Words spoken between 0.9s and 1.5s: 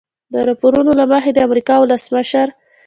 له مخې د